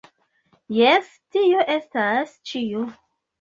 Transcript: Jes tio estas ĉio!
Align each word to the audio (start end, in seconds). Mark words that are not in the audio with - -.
Jes 0.77 1.11
tio 1.35 1.61
estas 1.75 2.35
ĉio! 2.53 2.83